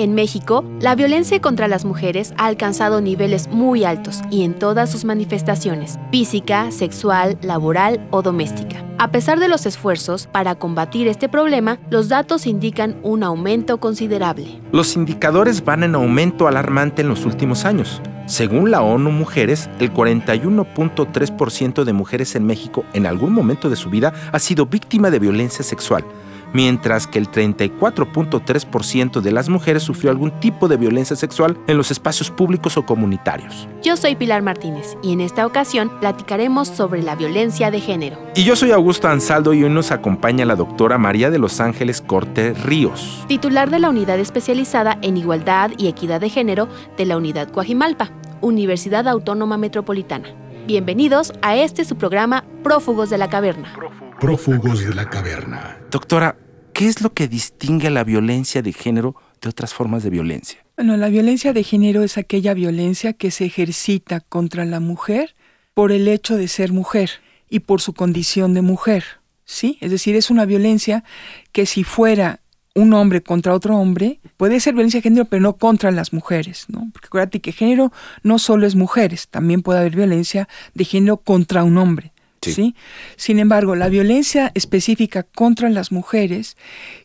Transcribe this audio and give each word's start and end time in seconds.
En 0.00 0.14
México, 0.14 0.64
la 0.80 0.94
violencia 0.94 1.42
contra 1.42 1.68
las 1.68 1.84
mujeres 1.84 2.32
ha 2.38 2.46
alcanzado 2.46 3.02
niveles 3.02 3.48
muy 3.48 3.84
altos 3.84 4.22
y 4.30 4.44
en 4.44 4.54
todas 4.54 4.90
sus 4.90 5.04
manifestaciones, 5.04 5.98
física, 6.10 6.70
sexual, 6.70 7.36
laboral 7.42 8.08
o 8.10 8.22
doméstica. 8.22 8.82
A 8.96 9.10
pesar 9.10 9.38
de 9.38 9.48
los 9.48 9.66
esfuerzos 9.66 10.26
para 10.26 10.54
combatir 10.54 11.06
este 11.06 11.28
problema, 11.28 11.78
los 11.90 12.08
datos 12.08 12.46
indican 12.46 12.96
un 13.02 13.22
aumento 13.22 13.78
considerable. 13.78 14.62
Los 14.72 14.96
indicadores 14.96 15.62
van 15.66 15.82
en 15.82 15.94
aumento 15.94 16.48
alarmante 16.48 17.02
en 17.02 17.10
los 17.10 17.26
últimos 17.26 17.66
años. 17.66 18.00
Según 18.24 18.70
la 18.70 18.80
ONU 18.80 19.10
Mujeres, 19.10 19.68
el 19.80 19.92
41.3% 19.92 21.84
de 21.84 21.92
mujeres 21.92 22.34
en 22.36 22.46
México 22.46 22.86
en 22.94 23.04
algún 23.04 23.34
momento 23.34 23.68
de 23.68 23.76
su 23.76 23.90
vida 23.90 24.14
ha 24.32 24.38
sido 24.38 24.64
víctima 24.64 25.10
de 25.10 25.18
violencia 25.18 25.62
sexual 25.62 26.06
mientras 26.52 27.06
que 27.06 27.18
el 27.18 27.30
34.3% 27.30 29.20
de 29.20 29.32
las 29.32 29.48
mujeres 29.48 29.82
sufrió 29.82 30.10
algún 30.10 30.30
tipo 30.40 30.68
de 30.68 30.76
violencia 30.76 31.16
sexual 31.16 31.58
en 31.66 31.76
los 31.76 31.90
espacios 31.90 32.30
públicos 32.30 32.76
o 32.76 32.84
comunitarios. 32.84 33.68
Yo 33.82 33.96
soy 33.96 34.16
Pilar 34.16 34.42
Martínez 34.42 34.96
y 35.02 35.12
en 35.12 35.20
esta 35.20 35.46
ocasión 35.46 35.90
platicaremos 36.00 36.68
sobre 36.68 37.02
la 37.02 37.16
violencia 37.16 37.70
de 37.70 37.80
género. 37.80 38.18
Y 38.34 38.44
yo 38.44 38.56
soy 38.56 38.70
Augusto 38.70 39.08
Ansaldo 39.08 39.54
y 39.54 39.64
hoy 39.64 39.70
nos 39.70 39.90
acompaña 39.90 40.44
la 40.44 40.56
doctora 40.56 40.98
María 40.98 41.30
de 41.30 41.38
los 41.38 41.60
Ángeles 41.60 42.00
Corte 42.00 42.54
Ríos, 42.54 43.24
titular 43.28 43.70
de 43.70 43.78
la 43.78 43.90
Unidad 43.90 44.18
Especializada 44.18 44.98
en 45.02 45.16
Igualdad 45.16 45.70
y 45.76 45.88
Equidad 45.88 46.20
de 46.20 46.30
Género 46.30 46.68
de 46.96 47.06
la 47.06 47.16
Unidad 47.16 47.50
Coajimalpa, 47.50 48.10
Universidad 48.40 49.08
Autónoma 49.08 49.56
Metropolitana. 49.56 50.28
Bienvenidos 50.66 51.32
a 51.42 51.56
este 51.56 51.84
su 51.84 51.96
programa 51.96 52.44
Prófugos 52.62 53.10
de 53.10 53.18
la 53.18 53.28
Caverna. 53.28 53.72
Prófugos 53.74 54.09
de 54.20 54.94
la 54.94 55.08
caverna. 55.08 55.78
Doctora, 55.90 56.36
¿qué 56.74 56.88
es 56.88 57.00
lo 57.00 57.14
que 57.14 57.26
distingue 57.26 57.86
a 57.86 57.90
la 57.90 58.04
violencia 58.04 58.60
de 58.60 58.74
género 58.74 59.16
de 59.40 59.48
otras 59.48 59.72
formas 59.72 60.02
de 60.02 60.10
violencia? 60.10 60.62
Bueno, 60.76 60.98
la 60.98 61.08
violencia 61.08 61.54
de 61.54 61.64
género 61.64 62.02
es 62.02 62.18
aquella 62.18 62.52
violencia 62.52 63.14
que 63.14 63.30
se 63.30 63.46
ejercita 63.46 64.20
contra 64.20 64.66
la 64.66 64.78
mujer 64.78 65.34
por 65.72 65.90
el 65.90 66.06
hecho 66.06 66.36
de 66.36 66.48
ser 66.48 66.70
mujer 66.70 67.10
y 67.48 67.60
por 67.60 67.80
su 67.80 67.94
condición 67.94 68.52
de 68.52 68.60
mujer. 68.60 69.04
¿Sí? 69.46 69.78
Es 69.80 69.90
decir, 69.90 70.14
es 70.14 70.30
una 70.30 70.44
violencia 70.44 71.02
que 71.50 71.64
si 71.64 71.82
fuera 71.82 72.40
un 72.74 72.92
hombre 72.92 73.22
contra 73.22 73.54
otro 73.54 73.78
hombre, 73.78 74.20
puede 74.36 74.60
ser 74.60 74.74
violencia 74.74 74.98
de 74.98 75.02
género, 75.02 75.24
pero 75.24 75.40
no 75.40 75.56
contra 75.56 75.90
las 75.90 76.12
mujeres, 76.12 76.66
¿no? 76.68 76.90
Porque 76.92 77.06
acuérdate 77.06 77.40
que 77.40 77.52
género 77.52 77.90
no 78.22 78.38
solo 78.38 78.66
es 78.66 78.76
mujeres, 78.76 79.28
también 79.28 79.62
puede 79.62 79.80
haber 79.80 79.96
violencia 79.96 80.46
de 80.74 80.84
género 80.84 81.16
contra 81.16 81.64
un 81.64 81.78
hombre. 81.78 82.12
Sí. 82.42 82.74
Sin 83.16 83.38
embargo, 83.38 83.76
la 83.76 83.88
violencia 83.88 84.50
específica 84.54 85.22
contra 85.22 85.68
las 85.68 85.92
mujeres 85.92 86.56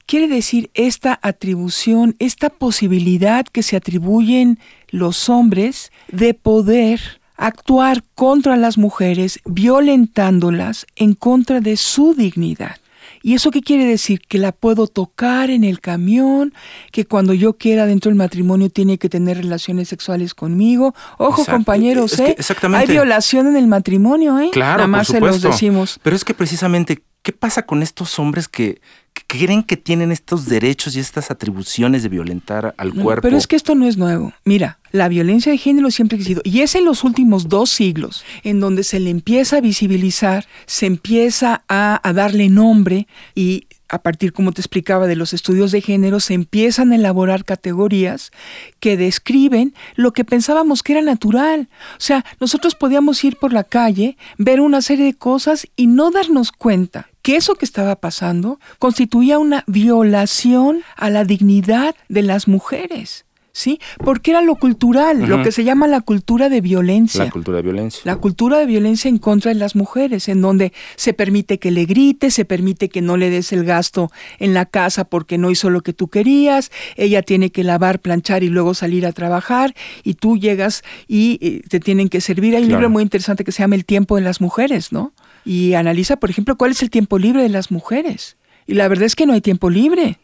quiere 0.05 0.27
decir 0.27 0.69
esta 0.73 1.19
atribución, 1.21 2.15
esta 2.19 2.49
posibilidad 2.49 3.45
que 3.45 3.63
se 3.63 3.75
atribuyen 3.75 4.59
los 4.89 5.27
hombres 5.27 5.91
de 6.09 6.33
poder 6.33 7.01
actuar 7.37 8.03
contra 8.15 8.55
las 8.55 8.77
mujeres, 8.77 9.39
violentándolas 9.45 10.85
en 10.95 11.15
contra 11.15 11.59
de 11.59 11.75
su 11.75 12.13
dignidad. 12.13 12.77
¿Y 13.25 13.33
eso 13.33 13.49
qué 13.49 13.61
quiere 13.61 13.85
decir? 13.85 14.19
Que 14.27 14.37
la 14.37 14.51
puedo 14.51 14.85
tocar 14.85 15.49
en 15.49 15.63
el 15.63 15.81
camión, 15.81 16.53
que 16.91 17.05
cuando 17.05 17.33
yo 17.33 17.57
quiera 17.57 17.87
dentro 17.87 18.09
del 18.09 18.17
matrimonio 18.19 18.69
tiene 18.69 18.99
que 18.99 19.09
tener 19.09 19.37
relaciones 19.37 19.89
sexuales 19.89 20.35
conmigo. 20.35 20.93
Ojo, 21.17 21.43
compañeros, 21.43 22.19
¿eh? 22.19 22.37
Hay 22.75 22.85
violación 22.85 23.47
en 23.47 23.55
el 23.55 23.65
matrimonio, 23.65 24.37
¿eh? 24.37 24.51
Claro, 24.51 24.77
Nada 24.77 24.87
más 24.87 25.07
se 25.07 25.19
los 25.19 25.41
decimos. 25.41 25.99
Pero 26.03 26.15
es 26.15 26.23
que 26.23 26.35
precisamente, 26.35 27.01
¿qué 27.25 27.33
pasa 27.33 27.63
con 27.63 27.81
estos 27.81 28.19
hombres 28.19 28.47
que, 28.47 28.79
creen 29.27 29.63
que 29.63 29.77
tienen 29.77 30.11
estos 30.11 30.45
derechos 30.45 30.95
y 30.95 30.99
estas 30.99 31.31
atribuciones 31.31 32.03
de 32.03 32.09
violentar 32.09 32.75
al 32.77 32.93
cuerpo? 32.93 33.23
Pero 33.23 33.35
es 33.35 33.47
que 33.47 33.55
esto 33.55 33.73
no 33.73 33.87
es 33.87 33.97
nuevo. 33.97 34.31
Mira, 34.43 34.77
la 34.91 35.09
violencia 35.09 35.51
de 35.51 35.57
género 35.57 35.89
siempre 35.89 36.15
ha 36.15 36.19
existido. 36.19 36.41
Y 36.45 36.61
es 36.61 36.75
en 36.75 36.85
los 36.85 37.03
últimos 37.03 37.49
dos 37.49 37.71
siglos 37.71 38.23
en 38.43 38.59
donde 38.59 38.83
se 38.83 38.99
le 38.99 39.09
empieza 39.09 39.57
a 39.57 39.61
visibilizar, 39.61 40.45
se 40.67 40.85
empieza 40.85 41.63
a, 41.67 41.99
a 42.07 42.13
darle 42.13 42.49
nombre 42.49 43.07
y 43.33 43.65
a 43.89 44.03
partir, 44.03 44.31
como 44.31 44.51
te 44.51 44.61
explicaba, 44.61 45.07
de 45.07 45.15
los 45.15 45.33
estudios 45.33 45.71
de 45.71 45.81
género, 45.81 46.19
se 46.19 46.35
empiezan 46.35 46.91
a 46.91 46.95
elaborar 46.95 47.43
categorías 47.43 48.31
que 48.79 48.97
describen 48.97 49.73
lo 49.95 50.11
que 50.11 50.25
pensábamos 50.25 50.83
que 50.83 50.93
era 50.93 51.01
natural. 51.01 51.69
O 51.93 52.01
sea, 52.01 52.23
nosotros 52.39 52.75
podíamos 52.75 53.23
ir 53.23 53.37
por 53.37 53.53
la 53.53 53.63
calle, 53.63 54.17
ver 54.37 54.61
una 54.61 54.81
serie 54.81 55.05
de 55.05 55.13
cosas 55.15 55.67
y 55.75 55.87
no 55.87 56.11
darnos 56.11 56.51
cuenta 56.51 57.09
que 57.25 57.37
eso 57.37 57.55
que 57.55 57.65
estaba 57.65 57.95
pasando 57.95 58.59
constituía 58.77 59.39
una 59.39 59.63
violación 59.65 60.83
a 60.95 61.09
la 61.09 61.23
dignidad 61.23 61.95
de 62.07 62.21
las 62.21 62.47
mujeres. 62.47 63.25
¿sí? 63.51 63.79
Porque 63.97 64.29
era 64.29 64.43
lo 64.43 64.53
cultural, 64.57 65.27
lo 65.27 65.41
que 65.41 65.51
se 65.51 65.63
llama 65.63 65.87
la 65.87 66.01
cultura 66.01 66.49
de 66.49 66.61
violencia. 66.61 67.23
La 67.23 67.31
cultura 67.31 67.57
de 67.57 67.63
violencia. 67.63 68.01
La 68.03 68.17
cultura 68.17 68.59
de 68.59 68.67
violencia 68.67 69.09
en 69.09 69.17
contra 69.17 69.51
de 69.51 69.55
las 69.55 69.75
mujeres, 69.75 70.29
en 70.29 70.39
donde 70.39 70.71
se 70.97 71.13
permite 71.13 71.57
que 71.57 71.71
le 71.71 71.85
grites, 71.85 72.35
se 72.35 72.45
permite 72.45 72.89
que 72.89 73.01
no 73.01 73.17
le 73.17 73.31
des 73.31 73.51
el 73.53 73.65
gasto 73.65 74.11
en 74.37 74.53
la 74.53 74.67
casa 74.67 75.03
porque 75.05 75.39
no 75.39 75.49
hizo 75.49 75.71
lo 75.71 75.81
que 75.81 75.93
tú 75.93 76.09
querías, 76.09 76.69
ella 76.95 77.23
tiene 77.23 77.49
que 77.49 77.63
lavar, 77.63 78.01
planchar 78.01 78.43
y 78.43 78.49
luego 78.49 78.75
salir 78.75 79.07
a 79.07 79.13
trabajar, 79.13 79.73
y 80.03 80.13
tú 80.13 80.37
llegas 80.37 80.83
y 81.07 81.39
eh, 81.41 81.61
te 81.67 81.79
tienen 81.79 82.07
que 82.07 82.21
servir. 82.21 82.55
Hay 82.55 82.65
un 82.65 82.69
libro 82.69 82.91
muy 82.91 83.01
interesante 83.01 83.43
que 83.43 83.51
se 83.51 83.63
llama 83.63 83.73
El 83.73 83.85
tiempo 83.85 84.15
de 84.15 84.21
las 84.21 84.41
mujeres, 84.41 84.91
¿no? 84.91 85.11
Y 85.45 85.75
analiza, 85.75 86.17
por 86.17 86.29
ejemplo, 86.29 86.57
cuál 86.57 86.71
es 86.71 86.81
el 86.81 86.89
tiempo 86.89 87.19
libre 87.19 87.43
de 87.43 87.49
las 87.49 87.71
mujeres. 87.71 88.35
Y 88.67 88.73
la 88.73 88.87
verdad 88.87 89.05
es 89.05 89.15
que 89.15 89.27
no 89.27 89.33
hay 89.33 89.41
tiempo 89.41 89.69
libre, 89.69 90.17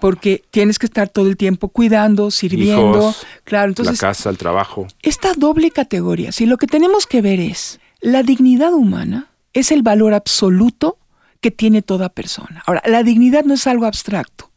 porque 0.00 0.44
tienes 0.50 0.78
que 0.78 0.84
estar 0.84 1.08
todo 1.08 1.26
el 1.28 1.38
tiempo 1.38 1.68
cuidando, 1.68 2.30
sirviendo, 2.30 3.14
claro, 3.44 3.68
entonces 3.68 4.02
la 4.02 4.08
casa, 4.08 4.28
el 4.28 4.36
trabajo. 4.36 4.86
Esta 5.00 5.32
doble 5.32 5.70
categoría, 5.70 6.30
si 6.30 6.44
lo 6.44 6.58
que 6.58 6.66
tenemos 6.66 7.06
que 7.06 7.22
ver 7.22 7.40
es 7.40 7.80
la 8.02 8.22
dignidad 8.22 8.74
humana 8.74 9.30
es 9.54 9.72
el 9.72 9.82
valor 9.82 10.12
absoluto 10.12 10.98
que 11.40 11.50
tiene 11.50 11.80
toda 11.80 12.10
persona. 12.10 12.62
Ahora, 12.66 12.82
la 12.86 13.02
dignidad 13.02 13.44
no 13.44 13.54
es 13.54 13.66
algo 13.66 13.86
abstracto. 13.86 14.50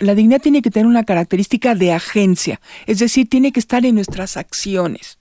La 0.00 0.14
dignidad 0.14 0.40
tiene 0.40 0.62
que 0.62 0.70
tener 0.70 0.86
una 0.86 1.04
característica 1.04 1.74
de 1.74 1.92
agencia, 1.92 2.60
es 2.86 2.98
decir, 2.98 3.28
tiene 3.28 3.52
que 3.52 3.60
estar 3.60 3.84
en 3.84 3.94
nuestras 3.94 4.38
acciones. 4.38 5.18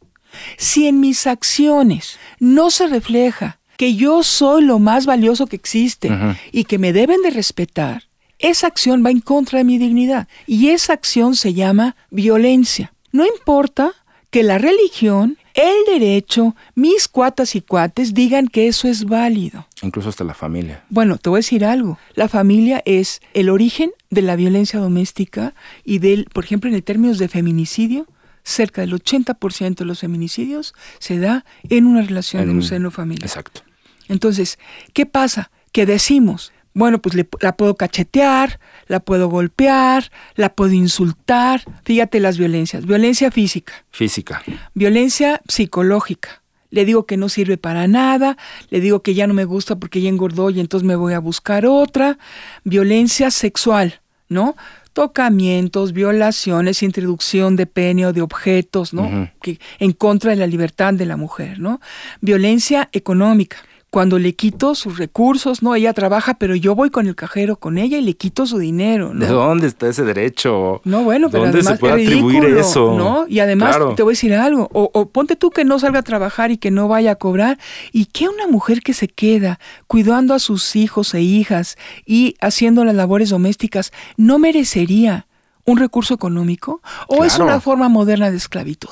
Si 0.58 0.88
en 0.88 1.00
mis 1.02 1.28
acciones 1.28 2.18
no 2.40 2.72
se 2.72 2.88
refleja 2.88 3.60
que 3.78 3.96
yo 3.96 4.24
soy 4.24 4.64
lo 4.64 4.80
más 4.80 5.06
valioso 5.06 5.48
que 5.48 5.56
existe 5.56 6.12
y 6.52 6.64
que 6.66 6.78
me 6.78 6.94
deben 6.94 7.22
de 7.22 7.30
respetar, 7.30 8.04
esa 8.40 8.68
acción 8.68 9.04
va 9.06 9.12
en 9.12 9.22
contra 9.22 9.60
de 9.60 9.66
mi 9.66 9.78
dignidad. 9.78 10.28
Y 10.46 10.70
esa 10.70 10.94
acción 10.94 11.36
se 11.36 11.54
llama 11.54 11.96
violencia. 12.10 12.94
No 13.12 13.26
importa 13.26 13.94
que 14.30 14.44
la 14.44 14.58
religión, 14.58 15.38
el 15.54 15.86
derecho, 15.88 16.56
mis 16.76 17.08
cuatas 17.08 17.56
y 17.56 17.62
cuates 17.62 18.14
digan 18.14 18.50
que 18.50 18.68
eso 18.68 18.90
es 18.90 19.06
válido. 19.06 19.66
Incluso 19.82 20.10
hasta 20.10 20.26
la 20.26 20.34
familia. 20.34 20.84
Bueno, 20.90 21.18
te 21.18 21.30
voy 21.30 21.38
a 21.38 21.40
decir 21.40 21.64
algo. 21.64 21.98
La 22.16 22.28
familia 22.28 22.82
es 22.86 23.22
el 23.34 23.50
origen 23.50 23.92
de 24.10 24.22
la 24.22 24.36
violencia 24.36 24.80
doméstica 24.80 25.54
y 25.86 26.00
del, 26.00 26.26
por 26.34 26.44
ejemplo, 26.44 26.70
en 26.70 26.76
el 26.76 26.84
términos 26.84 27.18
de 27.18 27.30
feminicidio, 27.30 28.08
cerca 28.46 28.82
del 28.82 28.94
80% 28.94 29.76
de 29.76 29.86
los 29.86 30.00
feminicidios 30.00 30.74
se 31.00 31.20
da 31.20 31.44
en 31.64 31.86
una 31.86 32.02
relación 32.02 32.44
en, 32.44 32.50
un 32.52 32.64
seno 32.64 32.92
familiar. 32.92 33.28
Exacto. 33.28 33.62
Entonces, 34.08 34.60
¿qué 34.94 35.06
pasa? 35.06 35.52
Que 35.72 35.86
decimos, 35.86 36.54
bueno, 36.74 37.02
pues 37.02 37.16
la 37.42 37.58
puedo 37.58 37.76
cachetear, 37.76 38.60
la 38.88 39.00
puedo 39.00 39.28
golpear, 39.28 40.12
la 40.36 40.54
puedo 40.54 40.74
insultar. 40.74 41.64
Fíjate 41.84 42.20
las 42.20 42.38
violencias. 42.38 42.86
Violencia 42.86 43.32
física. 43.32 43.74
Física. 43.92 44.44
Violencia 44.74 45.42
psicológica. 45.48 46.44
Le 46.70 46.86
digo 46.86 47.06
que 47.06 47.18
no 47.18 47.30
sirve 47.30 47.58
para 47.58 47.88
nada, 47.88 48.38
le 48.70 48.82
digo 48.82 49.02
que 49.02 49.14
ya 49.14 49.28
no 49.28 49.34
me 49.34 49.46
gusta 49.46 49.78
porque 49.78 50.02
ya 50.02 50.10
engordó 50.10 50.50
y 50.50 50.60
entonces 50.60 50.86
me 50.86 50.96
voy 50.96 51.14
a 51.14 51.20
buscar 51.20 51.66
otra. 51.66 52.18
Violencia 52.64 53.32
sexual, 53.32 54.02
¿no? 54.28 54.56
Tocamientos, 54.96 55.92
violaciones, 55.92 56.82
introducción 56.82 57.58
de 57.58 57.66
pene 57.66 58.08
o 58.08 58.14
de 58.14 58.22
objetos, 58.22 58.94
¿no? 58.94 59.30
que, 59.42 59.60
en 59.80 59.92
contra 59.92 60.32
de 60.32 60.38
la 60.38 60.48
libertad 60.48 60.94
de 60.94 61.06
la 61.06 61.18
mujer, 61.18 61.60
¿no? 61.60 61.82
Violencia 62.22 62.88
económica 62.94 63.58
cuando 63.96 64.20
le 64.20 64.36
quito 64.36 64.76
sus 64.76 64.98
recursos, 64.98 65.64
¿no? 65.64 65.74
Ella 65.74 65.94
trabaja, 65.94 66.34
pero 66.34 66.54
yo 66.54 66.76
voy 66.76 66.90
con 66.90 67.08
el 67.08 67.16
cajero 67.16 67.56
con 67.56 67.78
ella 67.78 67.98
y 67.98 68.02
le 68.02 68.18
quito 68.18 68.46
su 68.46 68.58
dinero, 68.58 69.14
¿no? 69.14 69.26
¿De 69.26 69.32
dónde 69.32 69.68
está 69.68 69.88
ese 69.88 70.04
derecho? 70.04 70.82
No, 70.84 71.06
bueno, 71.06 71.30
pero 71.30 71.44
¿Dónde 71.46 71.60
además 71.60 71.76
se 71.76 71.80
puede 71.80 72.02
es 72.02 72.08
atribuir 72.10 72.42
ridículo, 72.42 72.60
eso? 72.60 72.98
¿no? 72.98 73.26
Y 73.30 73.40
además 73.40 73.78
Claro. 73.78 73.96
te 73.96 74.04
voy 74.04 74.12
a 74.12 74.16
decir 74.16 74.34
algo, 74.34 74.68
o, 74.74 74.90
o 74.94 75.08
ponte 75.08 75.38
tú 75.38 75.50
que 75.50 75.64
no 75.64 75.80
salga 75.80 76.00
a 76.00 76.04
trabajar 76.04 76.52
y 76.52 76.58
que 76.58 76.72
no 76.72 76.90
vaya 76.90 77.12
a 77.12 77.16
cobrar, 77.16 77.58
y 77.94 78.08
que 78.08 78.28
una 78.28 78.48
mujer 78.48 78.82
que 78.82 78.94
se 78.94 79.08
queda 79.08 79.62
cuidando 79.88 80.34
a 80.34 80.40
sus 80.40 80.76
hijos 80.76 81.14
e 81.14 81.22
hijas 81.22 81.78
y 82.06 82.36
haciendo 82.42 82.84
las 82.84 82.96
labores 82.96 83.30
domésticas 83.30 83.94
no 84.18 84.40
merecería 84.40 85.26
un 85.64 85.78
recurso 85.78 86.14
económico, 86.14 86.82
o 87.08 87.24
es 87.24 87.40
una 87.40 87.62
forma 87.62 87.88
moderna 87.88 88.30
de 88.30 88.36
esclavitud. 88.36 88.90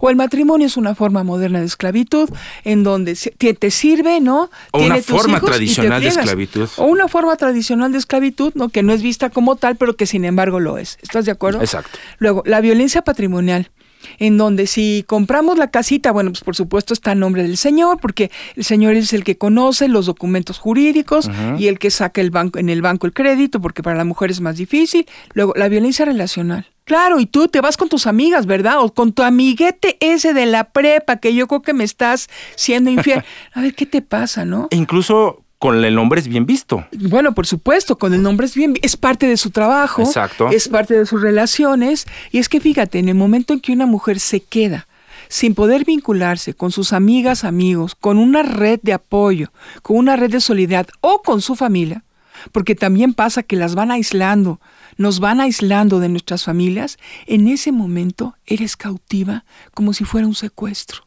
O 0.00 0.10
el 0.10 0.16
matrimonio 0.16 0.66
es 0.66 0.76
una 0.76 0.94
forma 0.94 1.24
moderna 1.24 1.60
de 1.60 1.66
esclavitud 1.66 2.28
en 2.64 2.82
donde 2.82 3.14
te, 3.14 3.54
te 3.54 3.70
sirve, 3.70 4.20
¿no? 4.20 4.50
O 4.72 4.78
Tiene 4.78 4.94
una 4.94 4.96
tus 4.96 5.06
forma 5.06 5.38
hijos 5.38 5.48
y 5.48 5.52
te 5.52 5.56
tradicional 5.56 6.02
de 6.02 6.08
esclavitud. 6.08 6.68
O 6.76 6.84
una 6.84 7.08
forma 7.08 7.36
tradicional 7.36 7.92
de 7.92 7.98
esclavitud, 7.98 8.52
¿no? 8.54 8.68
Que 8.68 8.82
no 8.82 8.92
es 8.92 9.02
vista 9.02 9.30
como 9.30 9.56
tal, 9.56 9.76
pero 9.76 9.96
que 9.96 10.06
sin 10.06 10.24
embargo 10.24 10.60
lo 10.60 10.78
es. 10.78 10.98
¿Estás 11.02 11.24
de 11.24 11.32
acuerdo? 11.32 11.60
Exacto. 11.60 11.98
Luego, 12.18 12.42
la 12.46 12.60
violencia 12.60 13.02
patrimonial, 13.02 13.70
en 14.18 14.36
donde 14.36 14.66
si 14.66 15.04
compramos 15.06 15.58
la 15.58 15.70
casita, 15.70 16.12
bueno, 16.12 16.30
pues 16.30 16.42
por 16.42 16.56
supuesto 16.56 16.94
está 16.94 17.12
en 17.12 17.20
nombre 17.20 17.42
del 17.42 17.56
señor, 17.56 17.98
porque 18.00 18.30
el 18.56 18.64
señor 18.64 18.94
es 18.94 19.12
el 19.12 19.24
que 19.24 19.38
conoce 19.38 19.88
los 19.88 20.06
documentos 20.06 20.58
jurídicos 20.58 21.30
y 21.58 21.68
el 21.68 21.78
que 21.78 21.90
saca 21.90 22.20
el 22.20 22.30
banco, 22.30 22.58
en 22.58 22.68
el 22.68 22.82
banco 22.82 23.06
el 23.06 23.12
crédito, 23.12 23.60
porque 23.60 23.82
para 23.82 23.96
la 23.96 24.04
mujer 24.04 24.30
es 24.30 24.40
más 24.40 24.56
difícil. 24.56 25.06
Luego, 25.34 25.54
la 25.56 25.68
violencia 25.68 26.04
relacional. 26.04 26.66
Claro, 26.84 27.20
y 27.20 27.26
tú 27.26 27.48
te 27.48 27.60
vas 27.60 27.76
con 27.76 27.90
tus 27.90 28.06
amigas, 28.06 28.46
¿verdad? 28.46 28.80
O 28.80 28.94
con 28.94 29.12
tu 29.12 29.22
amiguete 29.22 29.98
ese 30.00 30.32
de 30.32 30.46
la 30.46 30.70
prepa, 30.70 31.16
que 31.16 31.34
yo 31.34 31.46
creo 31.46 31.60
que 31.60 31.74
me 31.74 31.84
estás 31.84 32.28
siendo 32.56 32.90
infiel. 32.90 33.22
A 33.52 33.60
ver, 33.60 33.74
¿qué 33.74 33.84
te 33.84 34.00
pasa, 34.00 34.46
no? 34.46 34.68
E 34.70 34.76
incluso 34.76 35.44
con 35.58 35.84
el 35.84 35.94
nombre 35.94 36.20
es 36.20 36.28
bien 36.28 36.46
visto. 36.46 36.86
Bueno, 36.92 37.34
por 37.34 37.46
supuesto, 37.46 37.98
con 37.98 38.14
el 38.14 38.22
nombre 38.22 38.46
es 38.46 38.54
bien, 38.54 38.74
es 38.82 38.96
parte 38.96 39.26
de 39.26 39.36
su 39.36 39.50
trabajo, 39.50 40.02
Exacto. 40.02 40.48
es 40.50 40.68
parte 40.68 40.94
de 40.94 41.06
sus 41.06 41.20
relaciones, 41.20 42.06
y 42.30 42.38
es 42.38 42.48
que 42.48 42.60
fíjate, 42.60 42.98
en 42.98 43.08
el 43.08 43.16
momento 43.16 43.52
en 43.52 43.60
que 43.60 43.72
una 43.72 43.86
mujer 43.86 44.20
se 44.20 44.40
queda 44.40 44.86
sin 45.28 45.54
poder 45.54 45.84
vincularse 45.84 46.54
con 46.54 46.72
sus 46.72 46.92
amigas, 46.92 47.44
amigos, 47.44 47.94
con 47.94 48.18
una 48.18 48.42
red 48.42 48.80
de 48.82 48.94
apoyo, 48.94 49.52
con 49.82 49.96
una 49.96 50.16
red 50.16 50.30
de 50.30 50.40
solidaridad 50.40 50.88
o 51.00 51.20
con 51.22 51.42
su 51.42 51.54
familia, 51.54 52.04
porque 52.52 52.74
también 52.74 53.12
pasa 53.12 53.42
que 53.42 53.56
las 53.56 53.74
van 53.74 53.90
aislando, 53.90 54.60
nos 54.96 55.20
van 55.20 55.40
aislando 55.40 56.00
de 56.00 56.08
nuestras 56.08 56.44
familias, 56.44 56.98
en 57.26 57.48
ese 57.48 57.72
momento 57.72 58.36
eres 58.46 58.76
cautiva 58.76 59.44
como 59.74 59.92
si 59.92 60.04
fuera 60.04 60.26
un 60.26 60.34
secuestro, 60.34 61.04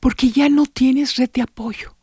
porque 0.00 0.30
ya 0.30 0.48
no 0.48 0.66
tienes 0.66 1.16
red 1.16 1.30
de 1.32 1.42
apoyo. 1.42 1.94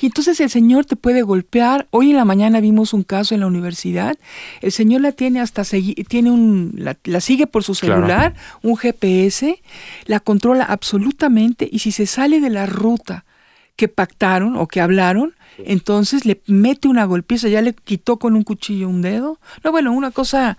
Y 0.00 0.06
entonces 0.06 0.40
el 0.40 0.50
Señor 0.50 0.84
te 0.84 0.96
puede 0.96 1.22
golpear. 1.22 1.86
Hoy 1.90 2.10
en 2.10 2.16
la 2.16 2.24
mañana 2.24 2.60
vimos 2.60 2.92
un 2.92 3.02
caso 3.02 3.34
en 3.34 3.40
la 3.40 3.46
universidad. 3.46 4.16
El 4.60 4.72
Señor 4.72 5.00
la 5.00 5.12
tiene 5.12 5.40
hasta 5.40 5.62
tiene 6.08 6.30
un 6.30 6.72
la, 6.76 6.96
la 7.04 7.20
sigue 7.20 7.46
por 7.46 7.62
su 7.64 7.74
Claro. 7.74 7.96
celular, 7.96 8.34
un 8.62 8.76
GPS, 8.76 9.60
la 10.06 10.20
controla 10.20 10.64
absolutamente 10.64 11.68
y 11.70 11.80
si 11.80 11.92
se 11.92 12.06
sale 12.06 12.40
de 12.40 12.50
la 12.50 12.66
ruta 12.66 13.24
que 13.76 13.88
pactaron 13.88 14.56
o 14.56 14.68
que 14.68 14.80
hablaron, 14.80 15.34
entonces 15.58 16.24
le 16.26 16.40
mete 16.46 16.86
una 16.88 17.04
golpiza, 17.04 17.48
ya 17.48 17.60
le 17.60 17.72
quitó 17.74 18.18
con 18.18 18.34
un 18.36 18.42
cuchillo 18.44 18.88
un 18.88 19.02
dedo. 19.02 19.38
No, 19.64 19.72
bueno, 19.72 19.92
una 19.92 20.10
cosa 20.12 20.56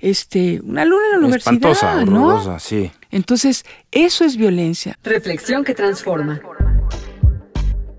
este, 0.00 0.60
una 0.62 0.84
luna 0.84 1.04
en 1.06 1.12
la 1.12 1.18
universidad, 1.18 1.54
Espantosa, 1.54 2.04
¿no? 2.04 2.26
horrorosa, 2.26 2.58
sí. 2.58 2.90
Entonces, 3.10 3.64
eso 3.92 4.24
es 4.24 4.36
violencia. 4.36 4.98
Reflexión 5.02 5.64
que 5.64 5.74
transforma. 5.74 6.40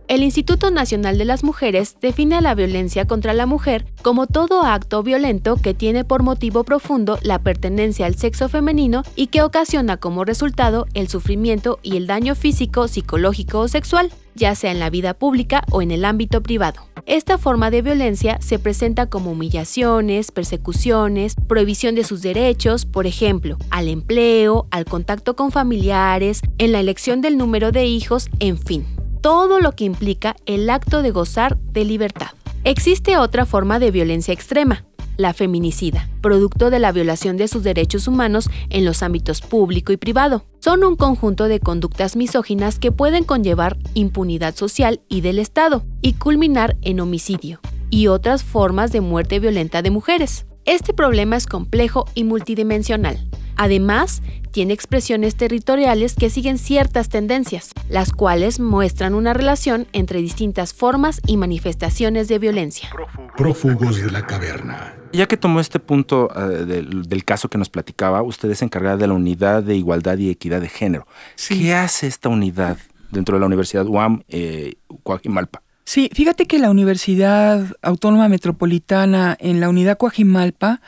El 0.07 0.23
Instituto 0.23 0.71
Nacional 0.71 1.17
de 1.17 1.25
las 1.25 1.43
Mujeres 1.43 1.97
define 1.99 2.35
a 2.35 2.41
la 2.41 2.55
violencia 2.55 3.05
contra 3.05 3.33
la 3.33 3.45
mujer 3.45 3.85
como 4.01 4.25
todo 4.25 4.63
acto 4.63 5.03
violento 5.03 5.57
que 5.57 5.73
tiene 5.73 6.05
por 6.05 6.23
motivo 6.23 6.63
profundo 6.63 7.19
la 7.23 7.39
pertenencia 7.39 8.05
al 8.05 8.15
sexo 8.15 8.47
femenino 8.47 9.03
y 9.17 9.27
que 9.27 9.41
ocasiona 9.41 9.97
como 9.97 10.23
resultado 10.23 10.87
el 10.93 11.09
sufrimiento 11.09 11.79
y 11.83 11.97
el 11.97 12.07
daño 12.07 12.35
físico, 12.35 12.87
psicológico 12.87 13.59
o 13.59 13.67
sexual, 13.67 14.09
ya 14.33 14.55
sea 14.55 14.71
en 14.71 14.79
la 14.79 14.89
vida 14.89 15.13
pública 15.13 15.65
o 15.71 15.81
en 15.81 15.91
el 15.91 16.05
ámbito 16.05 16.41
privado. 16.41 16.87
Esta 17.05 17.37
forma 17.37 17.69
de 17.69 17.81
violencia 17.81 18.37
se 18.39 18.59
presenta 18.59 19.09
como 19.09 19.31
humillaciones, 19.31 20.31
persecuciones, 20.31 21.35
prohibición 21.49 21.95
de 21.95 22.05
sus 22.05 22.21
derechos, 22.21 22.85
por 22.85 23.07
ejemplo, 23.07 23.57
al 23.71 23.89
empleo, 23.89 24.67
al 24.71 24.85
contacto 24.85 25.35
con 25.35 25.51
familiares, 25.51 26.39
en 26.59 26.71
la 26.71 26.79
elección 26.79 27.19
del 27.19 27.37
número 27.37 27.73
de 27.73 27.87
hijos, 27.87 28.29
en 28.39 28.57
fin 28.57 28.96
todo 29.27 29.59
lo 29.59 29.73
que 29.73 29.83
implica 29.83 30.37
el 30.45 30.69
acto 30.69 31.01
de 31.01 31.11
gozar 31.11 31.57
de 31.57 31.83
libertad. 31.83 32.29
Existe 32.63 33.17
otra 33.17 33.45
forma 33.45 33.77
de 33.77 33.91
violencia 33.91 34.33
extrema, 34.33 34.85
la 35.17 35.33
feminicida, 35.33 36.09
producto 36.21 36.69
de 36.69 36.79
la 36.79 36.93
violación 36.93 37.35
de 37.35 37.49
sus 37.49 37.61
derechos 37.61 38.07
humanos 38.07 38.49
en 38.69 38.85
los 38.85 39.03
ámbitos 39.03 39.41
público 39.41 39.91
y 39.91 39.97
privado. 39.97 40.45
Son 40.59 40.85
un 40.85 40.95
conjunto 40.95 41.49
de 41.49 41.59
conductas 41.59 42.15
misóginas 42.15 42.79
que 42.79 42.93
pueden 42.93 43.25
conllevar 43.25 43.75
impunidad 43.95 44.55
social 44.55 45.01
y 45.09 45.19
del 45.19 45.39
Estado 45.39 45.83
y 46.01 46.13
culminar 46.13 46.77
en 46.81 47.01
homicidio 47.01 47.59
y 47.89 48.07
otras 48.07 48.45
formas 48.45 48.93
de 48.93 49.01
muerte 49.01 49.41
violenta 49.41 49.81
de 49.81 49.91
mujeres. 49.91 50.45
Este 50.63 50.93
problema 50.93 51.35
es 51.35 51.47
complejo 51.47 52.05
y 52.15 52.23
multidimensional. 52.23 53.27
Además, 53.57 54.21
tiene 54.51 54.73
expresiones 54.73 55.35
territoriales 55.35 56.15
que 56.15 56.29
siguen 56.29 56.57
ciertas 56.57 57.09
tendencias, 57.09 57.71
las 57.89 58.11
cuales 58.11 58.59
muestran 58.59 59.13
una 59.13 59.33
relación 59.33 59.87
entre 59.93 60.21
distintas 60.21 60.73
formas 60.73 61.21
y 61.27 61.37
manifestaciones 61.37 62.27
de 62.27 62.39
violencia. 62.39 62.89
Prófugos 63.35 64.01
de 64.01 64.11
la 64.11 64.25
caverna. 64.25 64.95
Ya 65.13 65.27
que 65.27 65.37
tomó 65.37 65.59
este 65.59 65.79
punto 65.79 66.29
eh, 66.35 66.65
del, 66.65 67.03
del 67.03 67.23
caso 67.23 67.49
que 67.49 67.57
nos 67.57 67.69
platicaba, 67.69 68.21
usted 68.23 68.49
es 68.49 68.61
encargada 68.61 68.97
de 68.97 69.07
la 69.07 69.13
unidad 69.13 69.63
de 69.63 69.75
igualdad 69.75 70.17
y 70.17 70.29
equidad 70.29 70.61
de 70.61 70.69
género. 70.69 71.07
Sí. 71.35 71.61
¿Qué 71.61 71.73
hace 71.73 72.07
esta 72.07 72.29
unidad 72.29 72.77
dentro 73.11 73.35
de 73.35 73.39
la 73.39 73.45
Universidad 73.45 73.85
UAM 73.85 74.23
eh, 74.27 74.75
Coajimalpa? 75.03 75.61
Sí, 75.85 76.09
fíjate 76.13 76.47
que 76.47 76.59
la 76.59 76.69
Universidad 76.69 77.65
Autónoma 77.81 78.27
Metropolitana 78.27 79.37
en 79.39 79.61
la 79.61 79.69
unidad 79.69 79.97
Coajimalpa, 79.97 80.81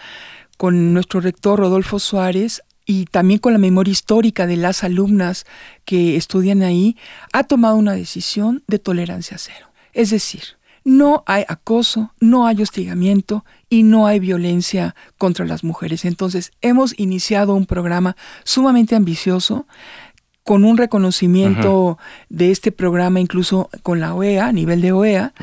con 0.59 0.94
nuestro 0.94 1.21
rector 1.21 1.57
Rodolfo 1.57 2.00
Suárez 2.00 2.63
y 2.85 3.06
también 3.06 3.39
con 3.39 3.53
la 3.53 3.59
memoria 3.59 3.94
histórica 3.94 4.45
de 4.45 4.57
las 4.57 4.83
alumnas 4.83 5.45
que 5.85 6.17
estudian 6.17 6.63
ahí, 6.63 6.97
ha 7.31 7.45
tomado 7.45 7.77
una 7.77 7.94
decisión 7.94 8.61
de 8.67 8.77
tolerancia 8.77 9.38
cero. 9.38 9.67
Es 9.94 10.09
decir, 10.09 10.41
no 10.83 11.23
hay 11.27 11.45
acoso, 11.47 12.13
no 12.19 12.45
hay 12.45 12.61
hostigamiento 12.61 13.45
y 13.69 13.83
no 13.83 14.06
hay 14.06 14.19
violencia 14.19 14.95
contra 15.17 15.45
las 15.45 15.63
mujeres. 15.63 16.03
Entonces, 16.03 16.51
hemos 16.59 16.94
iniciado 17.00 17.55
un 17.55 17.65
programa 17.65 18.17
sumamente 18.44 18.97
ambicioso 18.97 19.65
con 20.44 20.65
un 20.65 20.75
reconocimiento 20.75 21.97
de 22.27 22.51
este 22.51 22.73
programa 22.73 23.21
incluso 23.21 23.69
con 23.81 24.01
la 24.01 24.13
OEA, 24.13 24.47
a 24.47 24.51
nivel 24.51 24.81
de 24.81 24.91
OEA, 24.91 25.34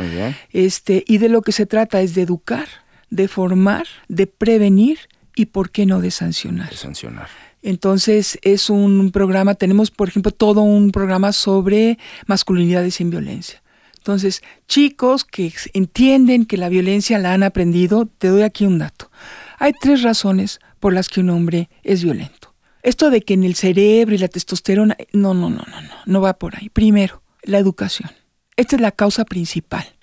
este, 0.52 1.05
y 1.07 1.17
de 1.17 1.31
lo 1.31 1.41
que 1.41 1.52
se 1.52 1.64
trata 1.64 2.02
es 2.02 2.14
de 2.14 2.21
educar, 2.21 2.69
de 3.11 3.29
formar, 3.29 3.87
de 4.09 4.27
prevenir 4.27 4.99
y, 5.35 5.47
¿por 5.47 5.71
qué 5.71 5.87
no, 5.87 6.01
de 6.01 6.11
sancionar? 6.11 6.71
De 6.71 6.77
sancionar. 6.77 7.29
Entonces 7.63 8.39
es 8.43 8.71
un 8.71 9.11
programa, 9.11 9.55
tenemos 9.55 9.91
por 9.91 10.09
ejemplo 10.09 10.31
todo 10.31 10.63
un 10.63 10.93
programa 10.93 11.33
sobre 11.33 11.99
masculinidades 12.27 12.95
sin 12.95 13.11
violencia. 13.11 13.63
Entonces, 13.99 14.43
chicos 14.69 15.25
que 15.25 15.53
entienden 15.75 16.47
que 16.47 16.57
la 16.57 16.69
violencia 16.69 17.19
la 17.19 17.33
han 17.33 17.43
aprendido, 17.43 18.07
te 18.07 18.29
doy 18.29 18.43
aquí 18.43 18.65
un 18.65 18.79
dato. 18.79 19.11
Hay 19.59 19.73
tres 19.81 20.03
razones 20.03 20.61
por 20.79 20.93
las 20.93 21.09
que 21.09 21.19
un 21.19 21.31
hombre 21.31 21.69
es 21.83 22.05
violento. 22.05 22.55
Esto 22.85 23.11
de 23.11 23.23
que 23.23 23.35
en 23.35 23.43
el 23.43 23.57
cerebro 23.57 24.15
y 24.15 24.19
la 24.19 24.29
testosterona, 24.29 24.97
no, 25.13 25.35
no, 25.35 25.51
no, 25.51 25.65
no, 25.69 25.83
no, 25.83 25.95
no 26.07 26.21
va 26.21 26.35
por 26.35 26.55
ahí. 26.55 26.69
Primero, 26.69 27.21
la 27.43 27.59
educación. 27.59 28.13
Esta 28.57 28.77
es 28.77 28.83
la 28.83 28.93
causa 28.93 29.25
principal. 29.25 29.96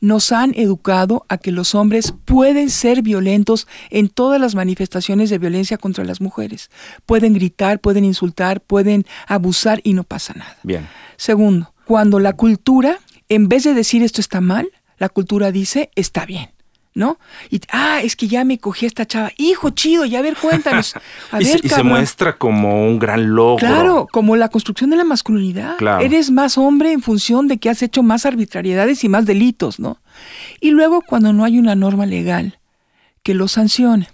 Nos 0.00 0.32
han 0.32 0.52
educado 0.56 1.24
a 1.28 1.38
que 1.38 1.52
los 1.52 1.74
hombres 1.74 2.14
pueden 2.24 2.70
ser 2.70 3.02
violentos 3.02 3.66
en 3.90 4.08
todas 4.08 4.40
las 4.40 4.54
manifestaciones 4.54 5.30
de 5.30 5.38
violencia 5.38 5.78
contra 5.78 6.04
las 6.04 6.20
mujeres. 6.20 6.70
Pueden 7.06 7.34
gritar, 7.34 7.80
pueden 7.80 8.04
insultar, 8.04 8.60
pueden 8.60 9.04
abusar 9.26 9.80
y 9.84 9.92
no 9.92 10.04
pasa 10.04 10.34
nada. 10.34 10.56
Bien. 10.62 10.86
Segundo, 11.16 11.72
cuando 11.84 12.18
la 12.18 12.34
cultura, 12.34 12.98
en 13.28 13.48
vez 13.48 13.64
de 13.64 13.74
decir 13.74 14.02
esto 14.02 14.20
está 14.20 14.40
mal, 14.40 14.68
la 14.98 15.08
cultura 15.08 15.52
dice 15.52 15.90
está 15.94 16.26
bien. 16.26 16.55
¿No? 16.96 17.18
Y, 17.50 17.60
ah, 17.72 18.00
es 18.02 18.16
que 18.16 18.26
ya 18.26 18.42
me 18.44 18.56
cogí 18.56 18.86
a 18.86 18.88
esta 18.88 19.04
chava. 19.04 19.30
Hijo, 19.36 19.68
chido, 19.68 20.06
ya 20.06 20.20
a 20.20 20.22
ver, 20.22 20.34
cuéntanos. 20.34 20.94
A 21.30 21.42
y, 21.42 21.44
ver, 21.44 21.52
se, 21.52 21.58
y 21.58 21.68
se 21.68 21.68
cabrón. 21.68 21.88
muestra 21.88 22.38
como 22.38 22.86
un 22.88 22.98
gran 22.98 23.34
logro. 23.34 23.58
Claro, 23.58 24.08
como 24.10 24.34
la 24.34 24.48
construcción 24.48 24.88
de 24.88 24.96
la 24.96 25.04
masculinidad. 25.04 25.76
Claro. 25.76 26.02
Eres 26.02 26.30
más 26.30 26.56
hombre 26.56 26.92
en 26.92 27.02
función 27.02 27.48
de 27.48 27.58
que 27.58 27.68
has 27.68 27.82
hecho 27.82 28.02
más 28.02 28.24
arbitrariedades 28.24 29.04
y 29.04 29.10
más 29.10 29.26
delitos, 29.26 29.78
¿no? 29.78 29.98
Y 30.58 30.70
luego 30.70 31.02
cuando 31.02 31.34
no 31.34 31.44
hay 31.44 31.58
una 31.58 31.74
norma 31.74 32.06
legal 32.06 32.58
que 33.22 33.34
lo 33.34 33.46
sancione. 33.46 34.08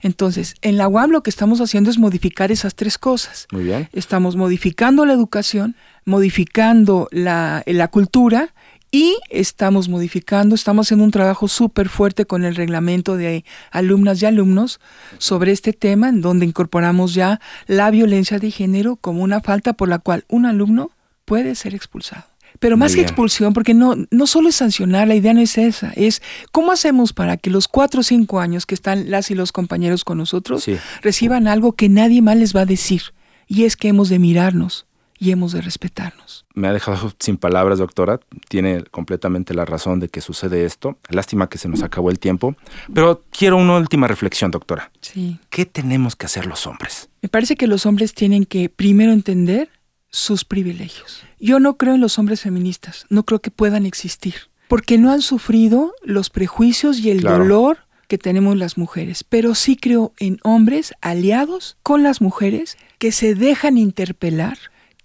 Entonces, 0.00 0.54
en 0.62 0.76
la 0.76 0.88
UAM 0.88 1.10
lo 1.10 1.22
que 1.22 1.30
estamos 1.30 1.60
haciendo 1.60 1.90
es 1.90 1.98
modificar 1.98 2.52
esas 2.52 2.74
tres 2.74 2.98
cosas. 2.98 3.46
Muy 3.52 3.64
bien. 3.64 3.88
Estamos 3.92 4.36
modificando 4.36 5.06
la 5.06 5.14
educación, 5.14 5.76
modificando 6.04 7.08
la, 7.10 7.62
la 7.66 7.88
cultura 7.88 8.54
Y 8.90 9.16
estamos 9.28 9.88
modificando, 9.88 10.54
estamos 10.54 10.86
haciendo 10.86 11.04
un 11.04 11.10
trabajo 11.10 11.46
súper 11.46 11.90
fuerte 11.90 12.24
con 12.24 12.44
el 12.44 12.56
reglamento 12.56 13.16
de 13.16 13.44
alumnas 13.70 14.22
y 14.22 14.26
alumnos 14.26 14.80
sobre 15.18 15.52
este 15.52 15.74
tema, 15.74 16.08
en 16.08 16.22
donde 16.22 16.46
incorporamos 16.46 17.12
ya 17.12 17.40
la 17.66 17.90
violencia 17.90 18.38
de 18.38 18.50
género 18.50 18.96
como 18.96 19.22
una 19.22 19.42
falta 19.42 19.74
por 19.74 19.88
la 19.88 19.98
cual 19.98 20.24
un 20.28 20.46
alumno 20.46 20.90
puede 21.26 21.54
ser 21.54 21.74
expulsado. 21.74 22.24
Pero 22.60 22.76
más 22.76 22.94
que 22.94 23.02
expulsión, 23.02 23.52
porque 23.52 23.74
no, 23.74 23.94
no 24.10 24.26
solo 24.26 24.48
es 24.48 24.56
sancionar, 24.56 25.06
la 25.06 25.14
idea 25.14 25.34
no 25.34 25.40
es 25.40 25.58
esa, 25.58 25.92
es 25.94 26.22
cómo 26.50 26.72
hacemos 26.72 27.12
para 27.12 27.36
que 27.36 27.50
los 27.50 27.68
cuatro 27.68 28.00
o 28.00 28.02
cinco 28.02 28.40
años 28.40 28.66
que 28.66 28.74
están 28.74 29.10
las 29.10 29.30
y 29.30 29.34
los 29.34 29.52
compañeros 29.52 30.02
con 30.02 30.18
nosotros 30.18 30.66
reciban 31.02 31.46
algo 31.46 31.72
que 31.72 31.88
nadie 31.88 32.20
más 32.20 32.36
les 32.36 32.56
va 32.56 32.62
a 32.62 32.66
decir, 32.66 33.02
y 33.46 33.64
es 33.64 33.76
que 33.76 33.88
hemos 33.88 34.08
de 34.08 34.18
mirarnos 34.18 34.87
y 35.18 35.32
hemos 35.32 35.52
de 35.52 35.60
respetarnos. 35.60 36.46
Me 36.54 36.68
ha 36.68 36.72
dejado 36.72 37.12
sin 37.18 37.36
palabras, 37.36 37.78
doctora. 37.78 38.20
Tiene 38.48 38.84
completamente 38.84 39.54
la 39.54 39.64
razón 39.64 40.00
de 40.00 40.08
que 40.08 40.20
sucede 40.20 40.64
esto. 40.64 40.98
Lástima 41.08 41.48
que 41.48 41.58
se 41.58 41.68
nos 41.68 41.82
acabó 41.82 42.10
el 42.10 42.18
tiempo. 42.18 42.54
Pero 42.92 43.24
quiero 43.30 43.56
una 43.56 43.76
última 43.76 44.06
reflexión, 44.06 44.50
doctora. 44.50 44.90
Sí. 45.00 45.38
¿Qué 45.50 45.66
tenemos 45.66 46.16
que 46.16 46.26
hacer 46.26 46.46
los 46.46 46.66
hombres? 46.66 47.08
Me 47.22 47.28
parece 47.28 47.56
que 47.56 47.66
los 47.66 47.86
hombres 47.86 48.14
tienen 48.14 48.44
que 48.44 48.68
primero 48.68 49.12
entender 49.12 49.70
sus 50.10 50.44
privilegios. 50.44 51.22
Yo 51.38 51.60
no 51.60 51.76
creo 51.76 51.94
en 51.94 52.00
los 52.00 52.18
hombres 52.18 52.40
feministas, 52.40 53.06
no 53.10 53.24
creo 53.24 53.40
que 53.40 53.50
puedan 53.50 53.86
existir, 53.86 54.34
porque 54.68 54.98
no 54.98 55.12
han 55.12 55.22
sufrido 55.22 55.92
los 56.02 56.30
prejuicios 56.30 56.98
y 57.00 57.10
el 57.10 57.20
dolor 57.20 57.78
que 58.08 58.18
tenemos 58.18 58.56
las 58.56 58.78
mujeres, 58.78 59.22
pero 59.22 59.54
sí 59.54 59.76
creo 59.76 60.14
en 60.18 60.38
hombres 60.42 60.94
aliados 61.02 61.76
con 61.82 62.02
las 62.02 62.20
mujeres 62.22 62.78
que 62.98 63.12
se 63.12 63.34
dejan 63.34 63.76
interpelar, 63.76 64.58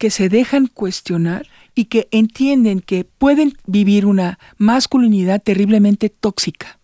que 0.04 0.10
se 0.10 0.28
dejan 0.28 0.68
cuestionar 0.68 1.48
y 1.76 1.86
que 1.86 2.10
entienden 2.12 2.82
que 2.82 3.06
pueden 3.06 3.58
vivir 3.66 4.06
una 4.06 4.38
masculinidad 4.58 5.42
terriblemente 5.42 6.10
tóxica. 6.10 6.78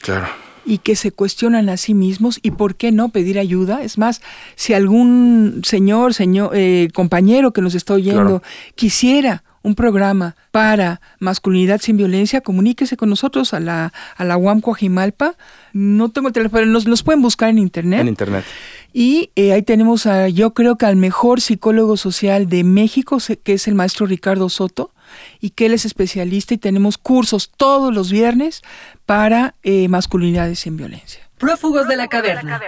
Claro 0.00 0.26
y 0.64 0.78
que 0.78 0.96
se 0.96 1.10
cuestionan 1.10 1.68
a 1.68 1.76
sí 1.76 1.92
mismos 1.92 2.38
y 2.40 2.52
por 2.52 2.76
qué 2.76 2.90
no 2.92 3.10
pedir 3.10 3.38
ayuda. 3.38 3.82
Es 3.82 3.98
más, 3.98 4.22
si 4.54 4.72
algún 4.72 5.60
señor, 5.64 6.14
señor 6.14 6.52
eh, 6.54 6.88
compañero 6.94 7.52
que 7.52 7.60
nos 7.60 7.74
está 7.74 7.92
oyendo 7.92 8.42
quisiera 8.74 9.42
un 9.62 9.74
programa 9.74 10.36
para 10.50 11.00
masculinidad 11.18 11.80
sin 11.80 11.96
violencia, 11.96 12.40
comuníquese 12.40 12.96
con 12.96 13.08
nosotros 13.08 13.54
a 13.54 13.60
la, 13.60 13.92
a 14.16 14.24
la 14.24 14.36
UAM 14.36 14.60
Coajimalpa. 14.60 15.34
No 15.72 16.10
tengo 16.10 16.28
el 16.28 16.34
teléfono, 16.34 16.66
nos, 16.66 16.86
nos 16.86 17.02
pueden 17.02 17.22
buscar 17.22 17.48
en 17.48 17.58
internet. 17.58 18.00
En 18.00 18.08
internet. 18.08 18.44
Y 18.92 19.30
eh, 19.36 19.52
ahí 19.52 19.62
tenemos, 19.62 20.06
a, 20.06 20.28
yo 20.28 20.52
creo 20.52 20.76
que 20.76 20.86
al 20.86 20.96
mejor 20.96 21.40
psicólogo 21.40 21.96
social 21.96 22.48
de 22.48 22.64
México, 22.64 23.18
que 23.42 23.54
es 23.54 23.68
el 23.68 23.74
maestro 23.74 24.06
Ricardo 24.06 24.48
Soto, 24.48 24.92
y 25.40 25.50
que 25.50 25.66
él 25.66 25.74
es 25.74 25.84
especialista 25.84 26.54
y 26.54 26.58
tenemos 26.58 26.98
cursos 26.98 27.50
todos 27.56 27.94
los 27.94 28.10
viernes 28.10 28.62
para 29.06 29.54
eh, 29.62 29.88
masculinidades 29.88 30.60
sin 30.60 30.76
violencia. 30.76 31.28
Prófugos 31.38 31.88
de 31.88 31.96
la 31.96 32.08
caverna. 32.08 32.60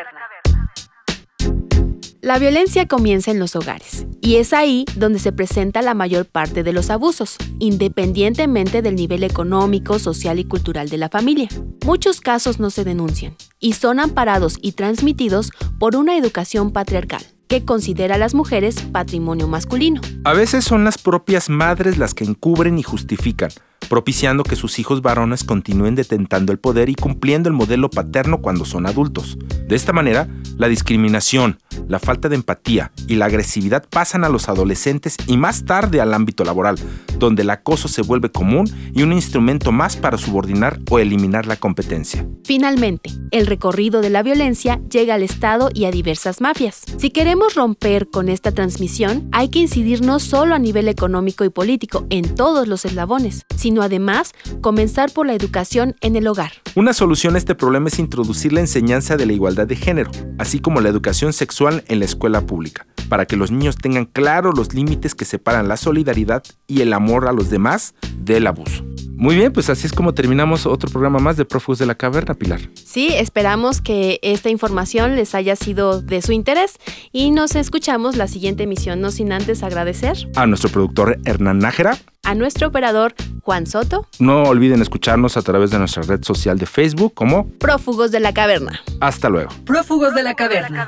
La 2.25 2.38
violencia 2.38 2.88
comienza 2.88 3.31
en 3.31 3.38
los 3.38 3.54
hogares 3.54 4.07
y 4.23 4.37
es 4.37 4.54
ahí 4.54 4.87
donde 4.97 5.19
se 5.19 5.31
presenta 5.31 5.83
la 5.83 5.93
mayor 5.93 6.25
parte 6.25 6.62
de 6.62 6.73
los 6.73 6.88
abusos, 6.88 7.37
independientemente 7.59 8.81
del 8.81 8.97
nivel 8.97 9.25
económico, 9.25 9.99
social 9.99 10.38
y 10.38 10.47
cultural 10.47 10.88
de 10.88 10.97
la 10.97 11.11
familia. 11.11 11.50
Muchos 11.85 12.23
casos 12.23 12.59
no 12.59 12.71
se 12.71 12.83
denuncian 12.83 13.37
y 13.61 13.75
son 13.75 14.00
amparados 14.00 14.57
y 14.62 14.73
transmitidos 14.73 15.50
por 15.78 15.97
una 15.97 16.16
educación 16.16 16.73
patriarcal 16.73 17.23
que 17.47 17.66
considera 17.66 18.14
a 18.14 18.19
las 18.19 18.35
mujeres 18.35 18.81
patrimonio 18.90 19.47
masculino. 19.47 20.00
A 20.25 20.33
veces 20.33 20.64
son 20.64 20.83
las 20.83 20.97
propias 20.97 21.50
madres 21.50 21.99
las 21.99 22.14
que 22.14 22.25
encubren 22.25 22.78
y 22.78 22.83
justifican, 22.83 23.50
propiciando 23.85 24.45
que 24.45 24.57
sus 24.57 24.79
hijos 24.79 25.03
varones 25.03 25.45
continúen 25.45 25.95
detentando 25.95 26.53
el 26.53 26.59
poder 26.59 26.88
y 26.88 26.95
cumpliendo 26.95 27.49
el 27.49 27.55
modelo 27.55 27.91
paterno 27.91 28.41
cuando 28.41 28.64
son 28.64 28.87
adultos. 28.87 29.38
De 29.67 29.76
esta 29.76 29.93
manera, 29.93 30.29
la 30.57 30.69
discriminación, 30.69 31.59
la 31.88 31.99
falta 31.99 32.29
de 32.29 32.37
empatía 32.37 32.93
y 33.09 33.17
la 33.17 33.26
agresividad 33.26 33.85
pasan 33.88 34.25
a 34.25 34.29
los 34.29 34.49
adolescentes 34.49 35.17
y 35.26 35.37
más 35.37 35.64
tarde 35.64 36.00
al 36.00 36.14
ámbito 36.14 36.45
laboral, 36.45 36.76
donde 37.19 37.43
el 37.43 37.50
acoso 37.50 37.88
se 37.88 38.03
vuelve 38.03 38.31
común 38.31 38.71
y 38.95 39.03
un 39.03 39.12
instrumento 39.12 39.73
más 39.73 39.97
para 39.97 40.19
subordinar 40.19 40.79
o 40.91 40.99
eliminar 40.99 41.47
la 41.47 41.57
competencia. 41.57 42.26
Finalmente, 42.45 43.11
el 43.31 43.47
recorrido 43.47 44.00
de 44.00 44.11
la 44.11 44.23
violencia 44.23 44.81
llega 44.91 45.14
al 45.14 45.23
Estado 45.23 45.71
y 45.73 45.87
a 45.87 45.91
diversas 45.91 46.41
mafias. 46.41 46.83
Si 46.99 47.11
queremos 47.11 47.55
romper 47.55 48.09
con 48.11 48.29
esta 48.29 48.53
transmisión, 48.53 49.29
hay 49.33 49.49
que 49.49 49.59
incidir 49.59 50.03
no 50.03 50.21
solo 50.21 50.55
a 50.55 50.59
nivel 50.59 50.88
económico 50.88 51.45
y 51.45 51.50
político 51.50 52.07
en 52.11 52.35
todos 52.35 52.69
los 52.69 52.85
eslabones, 52.85 53.45
sino 53.75 53.83
además 53.83 54.35
comenzar 54.61 55.11
por 55.11 55.26
la 55.26 55.35
educación 55.35 55.97
en 56.00 56.14
el 56.14 56.28
hogar. 56.28 56.52
Una 56.76 56.93
solución 56.93 57.35
a 57.35 57.38
este 57.38 57.57
problema 57.57 57.88
es 57.88 57.99
introducir 57.99 58.52
la 58.52 58.61
enseñanza 58.61 59.16
de 59.16 59.26
la 59.26 59.33
igualdad 59.33 59.66
de 59.66 59.75
género, 59.75 60.12
así 60.38 60.61
como 60.61 60.81
la 60.81 60.90
educación 60.90 61.33
sexual 61.33 61.83
en 61.88 61.99
la 61.99 62.04
escuela 62.04 62.43
pública, 62.43 62.87
para 63.09 63.26
que 63.26 63.37
los 63.37 63.50
niños 63.50 63.75
tengan 63.75 64.04
claros 64.04 64.57
los 64.57 64.75
límites 64.75 65.16
que 65.16 65.25
separan 65.25 65.66
la 65.66 65.76
solidaridad 65.76 66.45
y 66.69 66.83
el 66.83 66.93
amor 66.93 67.26
a 67.26 67.33
los 67.33 67.50
demás 67.50 67.95
del 68.16 68.47
abuso. 68.47 68.85
Muy 69.16 69.37
bien, 69.37 69.52
pues 69.52 69.71
así 69.71 69.87
es 69.87 69.92
como 69.92 70.12
terminamos 70.12 70.66
otro 70.66 70.90
programa 70.90 71.18
más 71.18 71.37
de 71.37 71.44
Prófugos 71.44 71.78
de 71.78 71.87
la 71.87 71.94
Caverna, 71.94 72.35
Pilar. 72.35 72.61
Sí, 72.75 73.09
esperamos 73.14 73.80
que 73.80 74.18
esta 74.23 74.50
información 74.50 75.16
les 75.16 75.35
haya 75.35 75.56
sido 75.56 76.02
de 76.02 76.21
su 76.21 76.33
interés 76.33 76.78
y 77.12 77.30
nos 77.30 77.54
escuchamos 77.54 78.16
la 78.16 78.26
siguiente 78.26 78.64
emisión, 78.64 79.00
no 79.00 79.11
sin 79.11 79.33
antes 79.33 79.62
agradecer 79.62 80.16
a 80.35 80.47
nuestro 80.47 80.68
productor 80.71 81.18
Hernán 81.25 81.59
Nájera, 81.59 81.97
a 82.25 82.35
nuestro 82.35 82.68
operador 82.68 83.14
Juan 83.42 83.66
Soto. 83.66 84.06
No 84.18 84.44
olviden 84.44 84.83
escucharnos 84.83 85.37
a 85.37 85.42
través 85.42 85.71
de 85.71 85.78
nuestra 85.78 86.02
red 86.02 86.23
social 86.25 86.59
de 86.59 86.66
Facebook 86.66 87.14
como 87.14 87.49
Prófugos 87.59 88.11
de 88.11 88.21
la 88.21 88.35
Caverna. 88.35 88.80
Hasta 89.00 89.28
luego. 89.28 89.50
Prófugos 89.64 90.14
de 90.14 90.23
la 90.23 90.35
Caverna. 90.35 90.87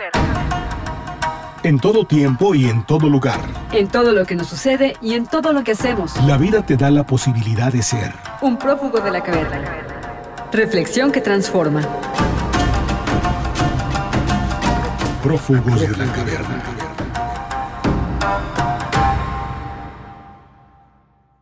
En 1.66 1.80
todo 1.80 2.06
tiempo 2.06 2.54
y 2.54 2.66
en 2.66 2.84
todo 2.84 3.08
lugar. 3.10 3.40
En 3.72 3.88
todo 3.88 4.12
lo 4.12 4.24
que 4.24 4.36
nos 4.36 4.46
sucede 4.46 4.96
y 5.02 5.14
en 5.14 5.26
todo 5.26 5.52
lo 5.52 5.64
que 5.64 5.72
hacemos. 5.72 6.12
La 6.24 6.36
vida 6.36 6.64
te 6.64 6.76
da 6.76 6.92
la 6.92 7.04
posibilidad 7.04 7.72
de 7.72 7.82
ser. 7.82 8.12
Un 8.40 8.56
prófugo 8.56 9.00
de 9.00 9.10
la 9.10 9.20
caverna. 9.20 9.64
Reflexión 10.52 11.10
que 11.10 11.20
transforma. 11.20 11.82
Prófugos 15.24 15.80
de 15.80 15.88
la 15.88 16.12
caverna. 16.12 16.75